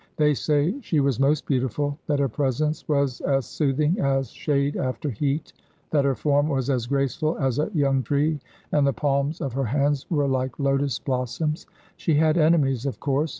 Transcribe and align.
They 0.17 0.33
say 0.33 0.79
she 0.81 0.99
was 0.99 1.19
most 1.19 1.45
beautiful, 1.45 1.95
that 2.07 2.17
her 2.17 2.27
presence 2.27 2.87
was 2.89 3.21
as 3.21 3.45
soothing 3.45 3.99
as 3.99 4.31
shade 4.31 4.75
after 4.75 5.11
heat, 5.11 5.53
that 5.91 6.05
her 6.05 6.15
form 6.15 6.47
was 6.49 6.71
as 6.71 6.87
graceful 6.87 7.37
as 7.37 7.59
a 7.59 7.69
young 7.71 8.01
tree, 8.01 8.39
and 8.71 8.87
the 8.87 8.93
palms 8.93 9.41
of 9.41 9.53
her 9.53 9.65
hands 9.65 10.07
were 10.09 10.27
like 10.27 10.57
lotus 10.57 10.97
blossoms. 10.97 11.67
She 11.97 12.15
had 12.15 12.35
enemies, 12.35 12.87
of 12.87 12.99
course. 12.99 13.29